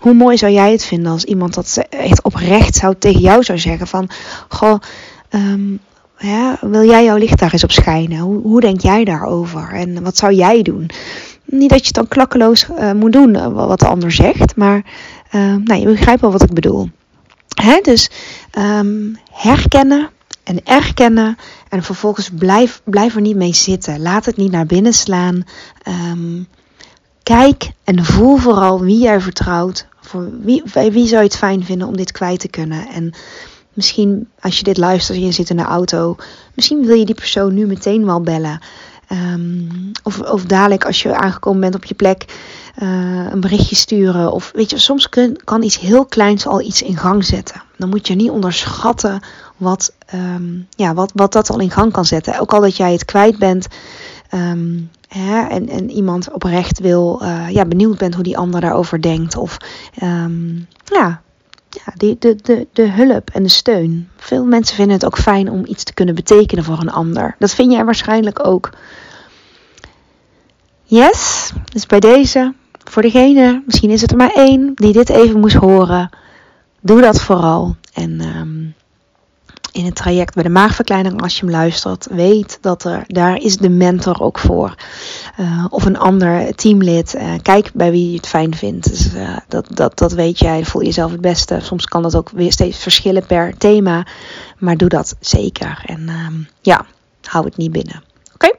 Hoe 0.00 0.14
mooi 0.14 0.36
zou 0.36 0.52
jij 0.52 0.72
het 0.72 0.84
vinden 0.84 1.12
als 1.12 1.24
iemand 1.24 1.54
dat 1.54 1.86
echt 1.90 2.22
oprecht 2.22 2.74
zou 2.74 2.94
tegen 2.98 3.20
jou 3.20 3.42
zou 3.42 3.58
zeggen 3.58 3.86
van, 3.86 4.10
goh, 4.48 4.78
um, 5.30 5.80
wil 6.60 6.84
jij 6.84 7.04
jouw 7.04 7.16
licht 7.16 7.38
daar 7.38 7.52
eens 7.52 7.64
op 7.64 7.72
schijnen? 7.72 8.18
Hoe, 8.18 8.42
hoe 8.42 8.60
denk 8.60 8.80
jij 8.80 9.04
daarover? 9.04 9.72
En 9.72 10.02
wat 10.02 10.16
zou 10.16 10.34
jij 10.34 10.62
doen? 10.62 10.90
Niet 11.44 11.70
dat 11.70 11.78
je 11.78 11.86
het 11.86 11.94
dan 11.94 12.08
klakkeloos 12.08 12.66
uh, 12.68 12.92
moet 12.92 13.12
doen 13.12 13.34
uh, 13.34 13.46
wat 13.46 13.80
de 13.80 13.86
ander 13.86 14.12
zegt, 14.12 14.56
maar 14.56 14.82
uh, 15.32 15.54
nou, 15.64 15.80
je 15.80 15.86
begrijpt 15.86 16.20
wel 16.20 16.32
wat 16.32 16.42
ik 16.42 16.52
bedoel. 16.52 16.90
Hè? 17.62 17.80
Dus 17.82 18.10
um, 18.58 19.18
herkennen 19.32 20.10
en 20.44 20.64
erkennen 20.64 21.36
en 21.68 21.82
vervolgens 21.82 22.30
blijf, 22.38 22.80
blijf 22.84 23.14
er 23.14 23.20
niet 23.20 23.36
mee 23.36 23.54
zitten. 23.54 24.00
Laat 24.00 24.24
het 24.24 24.36
niet 24.36 24.50
naar 24.50 24.66
binnen 24.66 24.92
slaan. 24.92 25.44
Um, 26.12 26.46
kijk 27.22 27.70
en 27.84 28.04
voel 28.04 28.36
vooral 28.36 28.80
wie 28.80 28.98
jij 28.98 29.20
vertrouwt. 29.20 29.86
Voor 30.00 30.28
wie, 30.40 30.62
wie 30.72 31.06
zou 31.06 31.22
je 31.22 31.28
het 31.28 31.36
fijn 31.36 31.64
vinden 31.64 31.88
om 31.88 31.96
dit 31.96 32.12
kwijt 32.12 32.40
te 32.40 32.48
kunnen? 32.48 32.88
En 32.88 33.12
misschien 33.72 34.28
als 34.40 34.58
je 34.58 34.64
dit 34.64 34.76
luistert 34.76 35.18
en 35.18 35.24
je 35.24 35.32
zit 35.32 35.50
in 35.50 35.56
de 35.56 35.62
auto, 35.62 36.16
misschien 36.54 36.86
wil 36.86 36.96
je 36.96 37.04
die 37.04 37.14
persoon 37.14 37.54
nu 37.54 37.66
meteen 37.66 38.04
wel 38.06 38.20
bellen. 38.20 38.60
Um, 39.12 39.90
of, 40.02 40.20
of 40.20 40.44
dadelijk 40.44 40.84
als 40.84 41.02
je 41.02 41.16
aangekomen 41.16 41.60
bent 41.60 41.74
op 41.74 41.84
je 41.84 41.94
plek 41.94 42.24
uh, 42.82 43.26
een 43.30 43.40
berichtje 43.40 43.76
sturen. 43.76 44.32
Of 44.32 44.50
weet 44.54 44.70
je, 44.70 44.78
soms 44.78 45.08
kun, 45.08 45.40
kan 45.44 45.62
iets 45.62 45.80
heel 45.80 46.04
kleins 46.04 46.46
al 46.46 46.60
iets 46.60 46.82
in 46.82 46.96
gang 46.96 47.24
zetten. 47.24 47.62
Dan 47.76 47.88
moet 47.88 48.06
je 48.06 48.14
niet 48.14 48.30
onderschatten 48.30 49.20
wat, 49.56 49.92
um, 50.14 50.66
ja, 50.70 50.94
wat, 50.94 51.10
wat 51.14 51.32
dat 51.32 51.50
al 51.50 51.60
in 51.60 51.70
gang 51.70 51.92
kan 51.92 52.04
zetten. 52.04 52.40
Ook 52.40 52.52
al 52.52 52.60
dat 52.60 52.76
jij 52.76 52.92
het 52.92 53.04
kwijt 53.04 53.38
bent. 53.38 53.66
Um, 54.34 54.90
hè, 55.08 55.46
en, 55.46 55.68
en 55.68 55.90
iemand 55.90 56.32
oprecht 56.32 56.80
wil, 56.80 57.20
uh, 57.22 57.50
ja, 57.50 57.64
benieuwd 57.64 57.98
bent 57.98 58.14
hoe 58.14 58.22
die 58.24 58.38
ander 58.38 58.60
daarover 58.60 59.02
denkt. 59.02 59.36
Of 59.36 59.56
ja, 60.84 61.22
ja, 61.70 61.92
de, 61.96 62.16
de, 62.18 62.36
de, 62.42 62.66
de 62.72 62.90
hulp 62.90 63.30
en 63.30 63.42
de 63.42 63.48
steun. 63.48 64.08
Veel 64.16 64.44
mensen 64.44 64.76
vinden 64.76 64.94
het 64.94 65.04
ook 65.04 65.18
fijn 65.18 65.50
om 65.50 65.64
iets 65.66 65.84
te 65.84 65.94
kunnen 65.94 66.14
betekenen 66.14 66.64
voor 66.64 66.78
een 66.78 66.90
ander. 66.90 67.34
Dat 67.38 67.54
vind 67.54 67.72
jij 67.72 67.84
waarschijnlijk 67.84 68.46
ook. 68.46 68.70
Yes, 70.84 71.52
dus 71.64 71.86
bij 71.86 72.00
deze, 72.00 72.54
voor 72.84 73.02
degene, 73.02 73.62
misschien 73.66 73.90
is 73.90 74.00
het 74.00 74.10
er 74.10 74.16
maar 74.16 74.32
één 74.34 74.72
die 74.74 74.92
dit 74.92 75.08
even 75.08 75.40
moest 75.40 75.56
horen. 75.56 76.10
Doe 76.80 77.00
dat 77.00 77.20
vooral. 77.20 77.76
En 77.92 78.20
um, 78.36 78.74
in 79.78 79.84
het 79.84 79.94
traject 79.94 80.34
bij 80.34 80.42
de 80.42 80.48
maagverkleining, 80.48 81.22
als 81.22 81.34
je 81.34 81.44
hem 81.44 81.54
luistert, 81.54 82.06
weet 82.10 82.58
dat 82.60 82.84
er, 82.84 83.04
daar 83.06 83.36
is 83.36 83.56
de 83.56 83.68
mentor 83.68 84.20
ook 84.20 84.38
voor. 84.38 84.74
Uh, 85.40 85.64
of 85.70 85.84
een 85.84 85.98
ander 85.98 86.54
teamlid. 86.54 87.14
Uh, 87.14 87.32
kijk 87.42 87.70
bij 87.74 87.90
wie 87.90 88.10
je 88.10 88.16
het 88.16 88.26
fijn 88.26 88.54
vindt. 88.54 88.88
Dus, 88.88 89.14
uh, 89.14 89.36
dat, 89.48 89.66
dat, 89.74 89.98
dat 89.98 90.12
weet 90.12 90.38
jij, 90.38 90.64
voel 90.64 90.80
je 90.80 90.86
jezelf 90.86 91.10
het 91.10 91.20
beste. 91.20 91.58
Soms 91.62 91.84
kan 91.84 92.02
dat 92.02 92.16
ook 92.16 92.30
weer 92.30 92.52
steeds 92.52 92.78
verschillen 92.78 93.26
per 93.26 93.56
thema. 93.58 94.06
Maar 94.58 94.76
doe 94.76 94.88
dat 94.88 95.16
zeker. 95.20 95.82
En 95.86 96.08
um, 96.08 96.48
ja, 96.60 96.86
hou 97.22 97.44
het 97.44 97.56
niet 97.56 97.72
binnen. 97.72 98.02
Oké? 98.34 98.50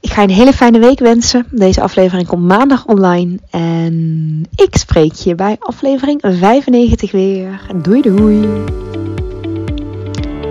Ik 0.00 0.10
ga 0.12 0.22
je 0.22 0.28
een 0.28 0.34
hele 0.34 0.52
fijne 0.52 0.78
week 0.78 0.98
wensen. 0.98 1.46
Deze 1.50 1.80
aflevering 1.80 2.28
komt 2.28 2.42
maandag 2.42 2.86
online. 2.86 3.38
En 3.50 4.46
ik 4.54 4.76
spreek 4.76 5.12
je 5.12 5.34
bij 5.34 5.56
aflevering 5.58 6.20
95 6.22 7.12
weer. 7.12 7.60
Doei 7.82 8.02
doei! 8.02 8.48